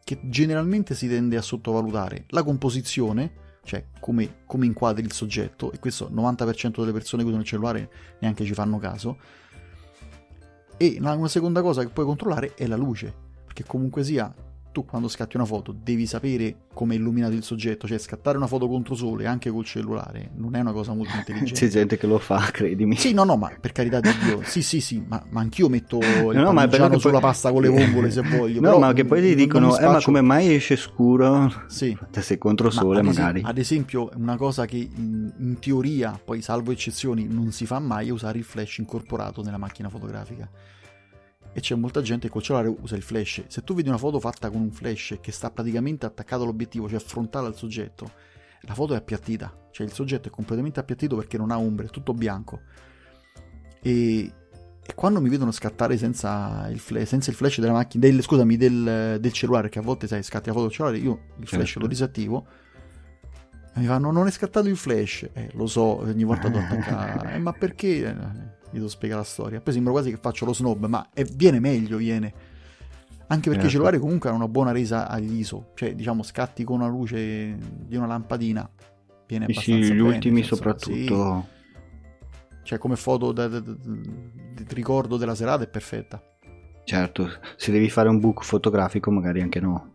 [0.04, 3.32] che generalmente si tende a sottovalutare: la composizione,
[3.64, 7.90] cioè come, come inquadri il soggetto, e questo 90% delle persone che usano il cellulare
[8.20, 9.18] neanche ci fanno caso.
[10.76, 14.32] E una seconda cosa che puoi controllare è la luce, perché comunque sia
[14.74, 18.48] tu quando scatti una foto devi sapere come è illuminato il soggetto, cioè scattare una
[18.48, 21.60] foto contro sole anche col cellulare non è una cosa molto intelligente.
[21.60, 22.96] C'è gente che lo fa, credimi.
[22.96, 26.00] Sì, no, no, ma per carità di Dio, sì, sì, sì, ma, ma anch'io metto
[26.02, 27.20] il no, no, sulla poi...
[27.20, 28.60] pasta con le vongole se voglio.
[28.60, 31.52] No, ma che poi ti dicono, eh, ma come mai esce scuro?
[31.68, 31.96] Sì.
[32.10, 33.38] Se contro sole ma ad magari.
[33.38, 37.78] Esempio, ad esempio, una cosa che in, in teoria, poi salvo eccezioni, non si fa
[37.78, 40.50] mai è usare il flash incorporato nella macchina fotografica
[41.56, 43.44] e c'è molta gente che col cellulare usa il flash.
[43.46, 46.98] Se tu vedi una foto fatta con un flash che sta praticamente attaccato all'obiettivo, cioè
[46.98, 48.10] frontale al soggetto,
[48.62, 51.90] la foto è appiattita, cioè il soggetto è completamente appiattito perché non ha ombre, è
[51.90, 52.60] tutto bianco.
[53.80, 54.32] E,
[54.84, 58.56] e quando mi vedono scattare senza il flash, senza il flash della macchina, del, scusami,
[58.56, 61.66] del, del, cellulare, che a volte sai, scatti la foto del cellulare, io il flash
[61.66, 61.80] certo.
[61.80, 62.46] lo disattivo.
[63.76, 65.28] E mi fanno, non è scattato il flash.
[65.32, 67.34] Eh, lo so, ogni volta devo attaccare.
[67.34, 68.12] Eh, ma perché?
[68.74, 69.60] Gli devo spiegare la storia.
[69.60, 72.32] Poi sembra quasi che faccio lo snob, ma è, viene meglio, viene.
[73.28, 76.80] Anche perché i cellulari comunque hanno una buona resa agli ISO, cioè diciamo scatti con
[76.80, 78.68] una luce di una lampadina,
[79.26, 81.46] viene abbastanza sì, gli ultimi senso, soprattutto.
[81.46, 81.52] Sì.
[82.64, 86.22] Cioè come foto di ricordo della serata è perfetta.
[86.84, 89.92] Certo, se devi fare un book fotografico magari anche no.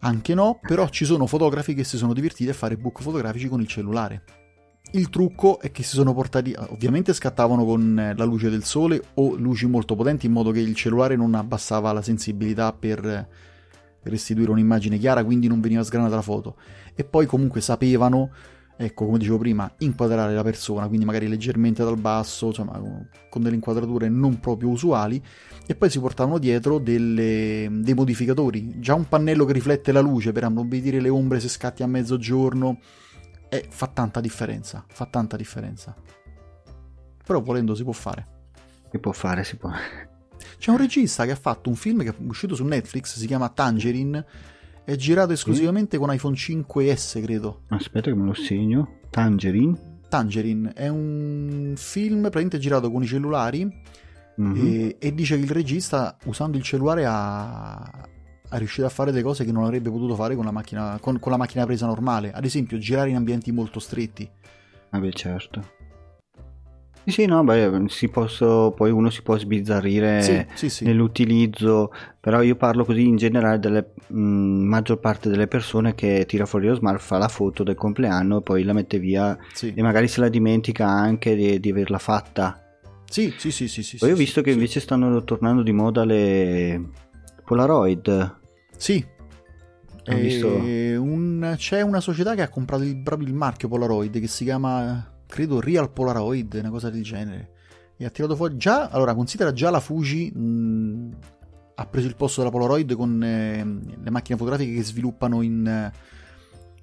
[0.00, 3.60] Anche no, però ci sono fotografi che si sono divertiti a fare book fotografici con
[3.60, 4.43] il cellulare.
[4.92, 9.02] Il trucco è che si sono portati, ovviamente scattavano con eh, la luce del sole
[9.14, 13.28] o luci molto potenti in modo che il cellulare non abbassava la sensibilità per
[14.02, 16.56] restituire un'immagine chiara, quindi non veniva sgranata la foto.
[16.94, 18.30] E poi comunque sapevano
[18.76, 22.80] ecco, come dicevo prima, inquadrare la persona, quindi magari leggermente dal basso, insomma,
[23.28, 25.22] con delle inquadrature non proprio usuali,
[25.66, 30.32] e poi si portavano dietro delle, dei modificatori, già un pannello che riflette la luce
[30.32, 32.78] per ammorbidire le ombre se scatti a mezzogiorno,
[33.54, 35.94] e fa tanta differenza, fa tanta differenza.
[37.24, 38.26] Però volendo si può fare.
[38.90, 39.70] Si può fare, si può.
[40.58, 43.48] C'è un regista che ha fatto un film che è uscito su Netflix, si chiama
[43.48, 44.24] Tangerine,
[44.84, 47.62] è girato esclusivamente con iPhone 5S, credo.
[47.68, 48.98] Aspetta che me lo segno.
[49.08, 50.00] Tangerine.
[50.08, 53.64] Tangerine è un film praticamente girato con i cellulari
[54.40, 54.66] mm-hmm.
[54.66, 58.08] e, e, dice che il regista usando il cellulare ha,
[58.54, 61.18] ha riuscito a fare delle cose che non avrebbe potuto fare con la macchina, con,
[61.18, 62.30] con la macchina presa normale.
[62.32, 64.28] Ad esempio, girare in ambienti molto stretti.
[64.90, 65.72] Ah beh, certo.
[67.02, 70.84] Sì, sì, no, beh, si posso, poi uno si può sbizzarrire sì, sì, sì.
[70.84, 76.68] nell'utilizzo, però io parlo così in generale della maggior parte delle persone che tira fuori
[76.68, 80.20] lo smart, fa la foto del compleanno e poi la mette via e magari se
[80.20, 82.58] la dimentica anche di, di averla fatta.
[83.10, 83.82] Sì, sì, sì, sì.
[83.82, 87.02] sì poi ho visto che invece stanno tornando di moda le
[87.44, 88.42] Polaroid.
[88.76, 89.04] Sì.
[90.06, 90.48] Visto...
[90.48, 95.12] Un, c'è una società che ha comprato il, proprio il marchio Polaroid che si chiama
[95.26, 97.50] credo Real Polaroid, una cosa del genere.
[97.96, 101.16] E ha tirato fuori già, allora considera già la Fuji mh,
[101.76, 103.64] ha preso il posto della Polaroid con eh,
[104.02, 105.92] le macchine fotografiche che sviluppano in, eh,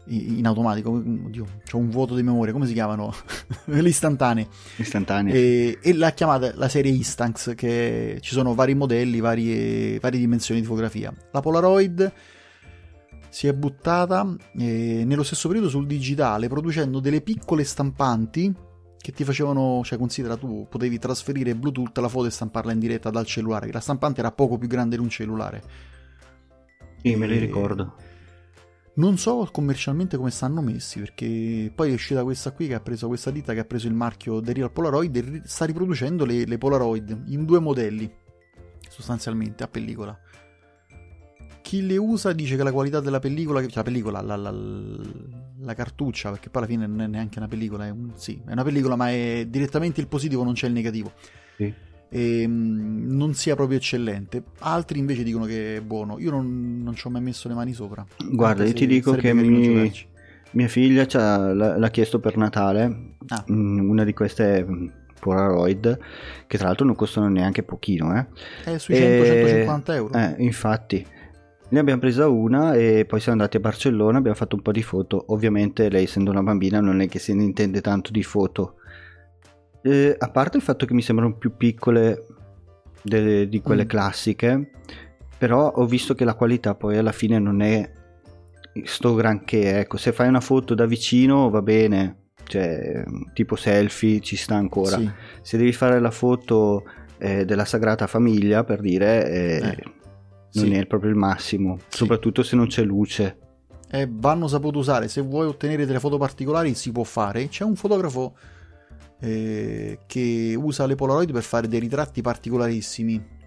[0.05, 0.91] in automatico.
[0.91, 3.13] Oddio, ho un vuoto di memoria, come si chiamano?
[3.65, 4.47] le istantanee.
[4.77, 5.33] Istantanee.
[5.33, 10.61] E, e, l'ha chiamata la serie Instanx, che ci sono vari modelli, varie, varie dimensioni
[10.61, 11.13] di fotografia.
[11.31, 12.11] La Polaroid
[13.29, 18.53] si è buttata eh, nello stesso periodo sul digitale producendo delle piccole stampanti
[18.97, 23.09] che ti facevano, cioè considera tu potevi trasferire Bluetooth la foto e stamparla in diretta
[23.09, 25.63] dal cellulare, che la stampante era poco più grande di un cellulare.
[27.01, 27.17] Sì, e...
[27.17, 27.95] me li ricordo.
[28.93, 33.07] Non so commercialmente come stanno messi, perché poi è uscita questa qui che ha preso
[33.07, 36.57] questa ditta che ha preso il marchio The Real Polaroid e sta riproducendo le, le
[36.57, 38.11] Polaroid in due modelli,
[38.89, 40.19] sostanzialmente, a pellicola
[41.71, 45.73] chi le usa dice che la qualità della pellicola, cioè la pellicola, la, la, la,
[45.73, 48.63] cartuccia, perché poi alla fine non è neanche una pellicola, è, un, sì, è una
[48.65, 51.13] pellicola, ma è direttamente il positivo, non c'è il negativo.
[51.55, 51.73] Sì.
[52.13, 54.43] E, um, non sia proprio eccellente.
[54.59, 56.19] Altri invece dicono che è buono.
[56.19, 58.05] Io non, non ci ho mai messo le mani sopra.
[58.29, 59.91] Guarda, io ti dico che mi,
[60.51, 61.07] mia figlia
[61.53, 63.45] l'ha, l'ha, chiesto per Natale ah.
[63.49, 64.87] Mm, una di queste mm,
[65.19, 65.99] Polaroid
[66.47, 68.25] che tra l'altro non costano neanche pochino eh.
[68.65, 71.05] è sui 100-150 euro eh, infatti
[71.71, 74.83] ne abbiamo presa una e poi siamo andati a Barcellona, abbiamo fatto un po' di
[74.83, 75.23] foto.
[75.27, 78.75] Ovviamente lei essendo una bambina non è che se ne intende tanto di foto.
[79.83, 82.25] Eh, a parte il fatto che mi sembrano più piccole
[83.01, 83.87] de- di quelle mm.
[83.87, 84.71] classiche,
[85.37, 87.91] però ho visto che la qualità poi alla fine non è
[88.83, 89.79] sto granché.
[89.79, 94.97] Ecco, se fai una foto da vicino va bene, cioè tipo selfie ci sta ancora.
[94.97, 95.09] Sì.
[95.41, 96.83] Se devi fare la foto
[97.17, 99.29] eh, della Sagrada Famiglia, per dire...
[99.29, 99.99] Eh, eh
[100.53, 100.73] non sì.
[100.73, 101.99] è proprio il massimo, sì.
[101.99, 103.37] soprattutto se non c'è luce.
[103.89, 107.47] Eh, vanno saputo usare, se vuoi ottenere delle foto particolari si può fare.
[107.47, 108.35] C'è un fotografo
[109.21, 113.39] eh, che usa le Polaroid per fare dei ritratti particolarissimi.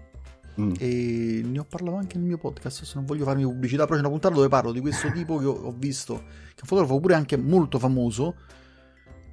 [0.59, 0.71] Mm.
[0.79, 2.83] E ne ho parlato anche nel mio podcast.
[2.83, 5.45] Se non voglio farmi pubblicità, però c'è una puntata dove parlo di questo tipo che
[5.45, 8.35] ho, ho visto, che è un fotografo pure anche molto famoso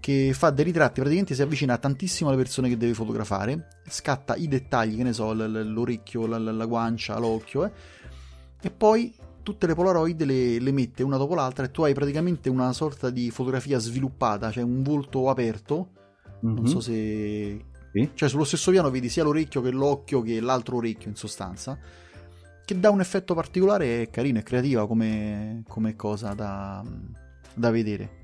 [0.03, 4.49] che fa dei ritratti, praticamente si avvicina tantissimo alle persone che deve fotografare, scatta i
[4.49, 7.71] dettagli, che ne so, l'orecchio, la, la guancia, l'occhio, eh,
[8.61, 12.49] e poi tutte le Polaroid le, le, mette una dopo l'altra e tu hai praticamente
[12.49, 15.91] una sorta di fotografia sviluppata, cioè un volto aperto,
[16.45, 16.57] mm-hmm.
[16.57, 17.65] non so se...
[17.93, 18.11] Sì.
[18.15, 21.79] Cioè sullo stesso piano vedi sia l'orecchio che l'occhio che l'altro orecchio in sostanza,
[22.65, 26.83] che dà un effetto particolare e carino, è creativa come, come cosa da,
[27.55, 28.21] da vedere.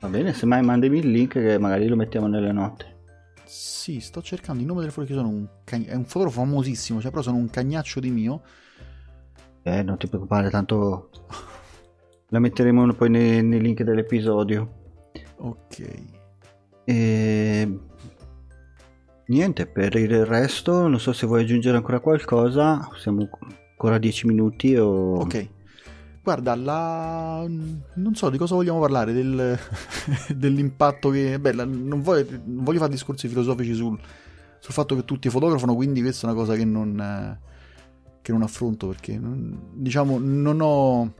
[0.00, 2.92] Va bene, se mai mandami il link che magari lo mettiamo nelle note.
[3.44, 7.10] Sì, sto cercando il nome del fotografo, sono un cagn- è un fotografo famosissimo, cioè
[7.10, 8.42] però sono un cagnaccio di mio.
[9.62, 11.10] Eh, non ti preoccupare, tanto
[12.28, 14.82] la metteremo poi nei, nei link dell'episodio.
[15.36, 16.13] Ok.
[16.84, 17.78] E...
[19.26, 23.28] Niente, per il resto non so se vuoi aggiungere ancora qualcosa, siamo
[23.70, 25.16] ancora a 10 minuti o...
[25.16, 25.48] Ok.
[26.22, 27.46] Guarda, la...
[27.46, 29.58] non so di cosa vogliamo parlare, del...
[30.34, 31.38] dell'impatto che...
[31.38, 33.98] Beh, non, voglio, non voglio fare discorsi filosofici sul...
[34.58, 37.38] sul, fatto che tutti fotografano, quindi questa è una cosa che non,
[38.20, 39.18] che non affronto perché,
[39.72, 41.12] diciamo, non ho...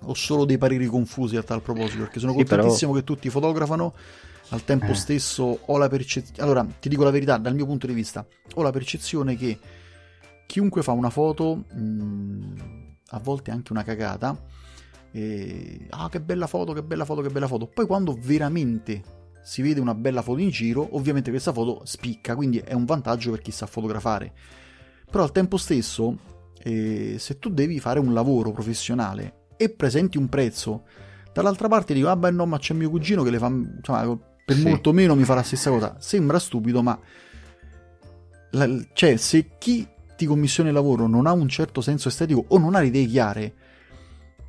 [0.00, 3.04] ho solo dei pareri confusi a tal proposito, perché sono sì, contentissimo però...
[3.04, 3.94] che tutti fotografano,
[4.50, 4.94] al tempo eh.
[4.94, 6.42] stesso ho la percezione...
[6.42, 9.58] Allora, ti dico la verità, dal mio punto di vista, ho la percezione che
[10.46, 11.64] chiunque fa una foto...
[11.72, 14.36] Mh a volte anche una cagata,
[15.10, 17.66] E, ah, che bella foto, che bella foto, che bella foto.
[17.66, 19.02] Poi quando veramente
[19.42, 23.30] si vede una bella foto in giro, ovviamente questa foto spicca, quindi è un vantaggio
[23.30, 24.32] per chi sa fotografare.
[25.10, 26.18] Però al tempo stesso,
[26.62, 30.84] eh, se tu devi fare un lavoro professionale e presenti un prezzo,
[31.32, 34.18] dall'altra parte dico, ah beh no, ma c'è mio cugino che le fa, insomma,
[34.48, 34.62] per sì.
[34.66, 35.96] molto meno mi fa la stessa cosa.
[35.98, 36.98] Sembra stupido, ma
[38.52, 39.86] la, cioè, se chi
[40.16, 43.04] ti commissiona il lavoro non ha un certo senso estetico o non ha le idee
[43.04, 43.54] chiare,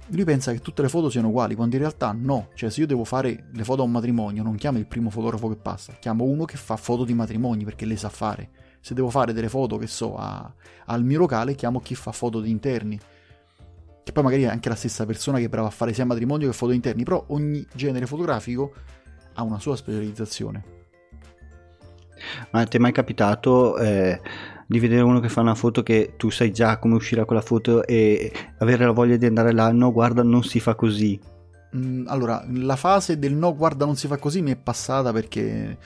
[0.07, 2.47] lui pensa che tutte le foto siano uguali, quando in realtà no.
[2.53, 5.49] Cioè, se io devo fare le foto a un matrimonio, non chiamo il primo fotografo
[5.49, 8.51] che passa, chiamo uno che fa foto di matrimoni perché le sa fare.
[8.79, 10.49] Se devo fare delle foto, che so, a,
[10.85, 12.97] al mio locale, chiamo chi fa foto di interni.
[14.01, 16.47] Che poi magari è anche la stessa persona che è brava a fare sia matrimonio
[16.47, 18.71] che foto interni, però ogni genere fotografico
[19.39, 20.77] ha una sua specializzazione.
[22.51, 24.19] Ma ti è mai capitato eh,
[24.67, 27.85] di vedere uno che fa una foto che tu sai già come uscirà quella foto
[27.85, 29.71] e avere la voglia di andare là?
[29.71, 31.19] No, guarda, non si fa così.
[31.75, 35.77] Mm, allora, la fase del no, guarda, non si fa così mi è passata perché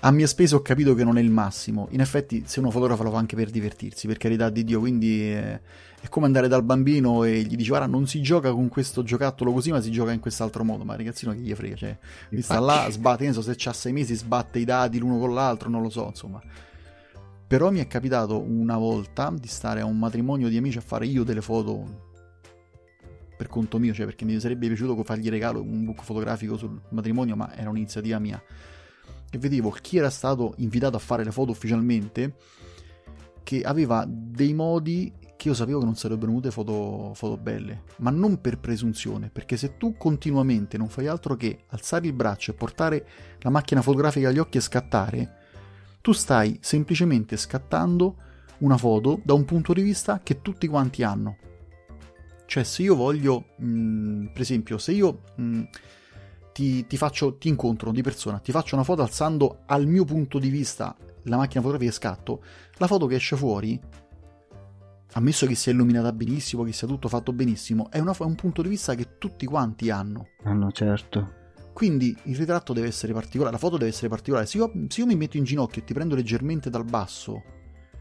[0.00, 1.86] a mie spese ho capito che non è il massimo.
[1.92, 4.80] In effetti, se uno fotografa lo fa anche per divertirsi, per carità di Dio.
[4.80, 5.60] Quindi è,
[6.02, 9.52] è come andare dal bambino e gli dici: Guarda, non si gioca con questo giocattolo
[9.52, 10.84] così, ma si gioca in quest'altro modo.
[10.84, 11.76] Ma ragazzino, che gli frega?
[11.76, 11.98] Cioè,
[12.30, 13.24] mi sta là, sbatte.
[13.24, 16.06] Non so se c'ha sei mesi, sbatte i dati l'uno con l'altro, non lo so,
[16.08, 16.42] insomma.
[17.46, 21.06] Però mi è capitato una volta di stare a un matrimonio di amici a fare
[21.06, 22.10] io delle foto
[23.36, 27.36] per conto mio, cioè perché mi sarebbe piaciuto fargli regalo un book fotografico sul matrimonio,
[27.36, 28.42] ma era un'iniziativa mia
[29.34, 32.34] e vedevo chi era stato invitato a fare le foto ufficialmente
[33.42, 35.10] che aveva dei modi
[35.42, 39.56] che io sapevo che non sarebbero venute foto, foto belle, ma non per presunzione, perché
[39.56, 43.06] se tu continuamente non fai altro che alzare il braccio e portare
[43.40, 45.32] la macchina fotografica agli occhi e scattare,
[46.00, 48.16] tu stai semplicemente scattando
[48.58, 51.36] una foto da un punto di vista che tutti quanti hanno.
[52.46, 55.22] Cioè se io voglio, mh, mm, per esempio, se io...
[55.34, 55.62] Mh, mm,
[56.52, 60.38] ti, ti, faccio, ti incontro di persona, ti faccio una foto alzando al mio punto
[60.38, 62.42] di vista la macchina fotografica e scatto,
[62.76, 63.80] la foto che esce fuori,
[65.12, 68.62] ammesso che sia illuminata benissimo, che sia tutto fatto benissimo, è, una, è un punto
[68.62, 70.28] di vista che tutti quanti hanno.
[70.44, 71.40] Hanno, certo.
[71.72, 74.46] Quindi il ritratto deve essere particolare, la foto deve essere particolare.
[74.46, 77.42] Se io, se io mi metto in ginocchio e ti prendo leggermente dal basso,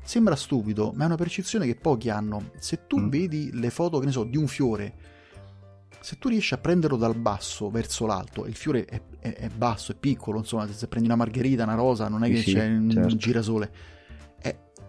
[0.04, 2.52] sembra stupido, ma è una percezione che pochi hanno.
[2.60, 3.10] Se tu mm.
[3.10, 5.20] vedi le foto, che ne so, di un fiore
[6.02, 9.92] se tu riesci a prenderlo dal basso verso l'alto, il fiore è, è, è basso,
[9.92, 12.90] è piccolo, insomma, se prendi una margherita, una rosa, non è che sì, c'è un
[12.90, 13.16] certo.
[13.16, 13.72] girasole,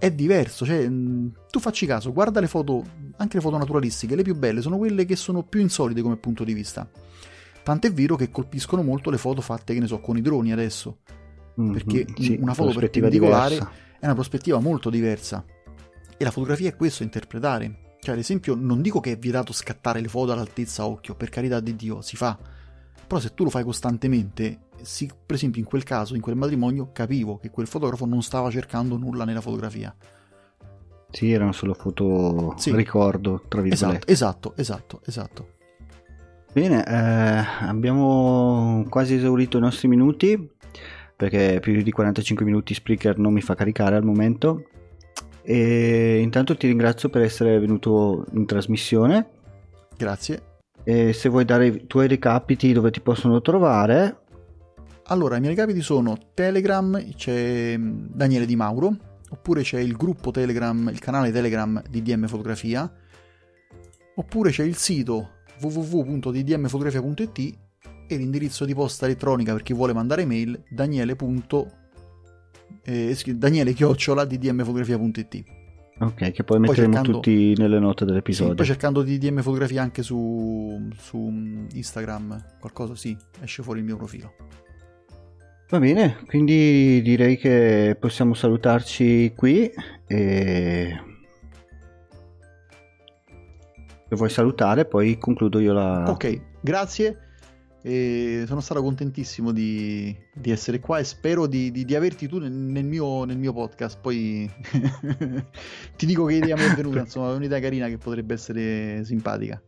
[0.03, 2.85] è, diverso, cioè, tu facci caso, guarda le foto,
[3.19, 6.43] anche le foto naturalistiche, le più belle sono quelle che sono più insolite come punto
[6.43, 6.91] di vista.
[7.63, 10.99] Tant'è vero che colpiscono molto le foto fatte, che ne so, con i droni adesso.
[11.61, 13.73] Mm-hmm, perché sì, una foto perpendicolare diversa.
[14.01, 15.45] è una prospettiva molto diversa.
[16.17, 17.95] E la fotografia è questo, interpretare.
[18.01, 21.61] Cioè, ad esempio, non dico che è vietato scattare le foto all'altezza occhio, per carità
[21.61, 22.37] di Dio, si fa.
[23.13, 26.93] Però se tu lo fai costantemente, si, per esempio in quel caso, in quel matrimonio,
[26.95, 29.95] capivo che quel fotografo non stava cercando nulla nella fotografia.
[31.11, 32.75] Sì, erano solo foto sì.
[32.75, 34.11] ricordo, tra virgolette.
[34.11, 35.49] Esatto, esatto, esatto, esatto.
[36.55, 40.51] Bene, eh, abbiamo quasi esaurito i nostri minuti,
[41.15, 44.69] perché più di 45 minuti Spreaker non mi fa caricare al momento.
[45.43, 49.27] E intanto ti ringrazio per essere venuto in trasmissione.
[49.99, 50.52] Grazie.
[50.85, 54.21] E se vuoi dare i tuoi recapiti dove ti possono trovare.
[55.07, 58.97] Allora, i miei recapiti sono Telegram, c'è mm, Daniele Di Mauro,
[59.31, 62.91] oppure c'è il gruppo Telegram, il canale Telegram di DM Fotografia,
[64.15, 65.31] oppure c'è il sito
[65.61, 67.59] www.ddmfotografia.it
[68.09, 71.81] e l'indirizzo di posta elettronica per chi vuole mandare mail daniele.fotografia
[72.85, 73.75] eh, Daniele.
[75.99, 78.51] Ok, che poi metteremo cercando, tutti nelle note dell'episodio.
[78.51, 83.85] Sì, poi cercando di DM fotografia anche su, su Instagram, qualcosa sì, esce fuori il
[83.85, 84.35] mio profilo.
[85.69, 89.71] Va bene, quindi direi che possiamo salutarci qui
[90.07, 91.01] e
[94.09, 96.11] se vuoi salutare poi concludo io la...
[96.11, 97.32] Ok, grazie
[97.85, 102.39] e sono stato contentissimo di, di, essere qua e spero di, di, di averti tu
[102.39, 103.99] nel, nel, mio, nel, mio, podcast.
[104.01, 104.49] Poi
[105.97, 109.61] ti dico che idea mi è venuta, insomma, è un'idea carina che potrebbe essere simpatica.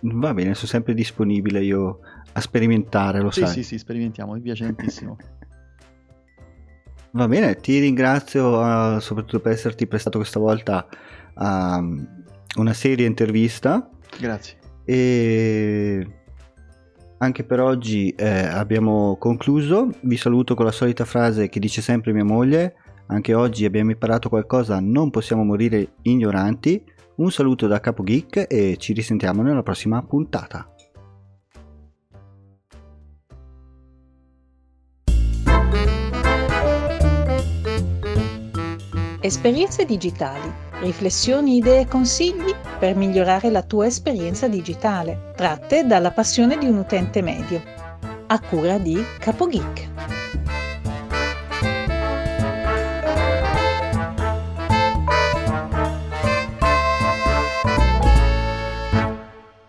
[0.00, 2.00] Va bene, sono sempre disponibile io
[2.32, 3.52] a sperimentare, lo sì, sai.
[3.52, 5.16] Sì, sì, sperimentiamo, mi piace tantissimo.
[7.12, 10.88] Va bene, ti ringrazio uh, soprattutto per esserti prestato questa volta
[11.34, 11.80] a
[12.56, 13.88] una serie intervista.
[14.18, 14.56] Grazie.
[14.84, 16.17] E
[17.18, 19.90] anche per oggi eh, abbiamo concluso.
[20.02, 22.74] Vi saluto con la solita frase che dice sempre mia moglie.
[23.06, 26.82] Anche oggi abbiamo imparato qualcosa, non possiamo morire ignoranti.
[27.16, 30.72] Un saluto da Capo Geek e ci risentiamo nella prossima puntata.
[39.20, 40.50] Esperienze digitali,
[40.80, 46.78] riflessioni, idee e consigli per migliorare la tua esperienza digitale, tratte dalla passione di un
[46.78, 47.60] utente medio.
[48.26, 50.17] A cura di Capo Geek.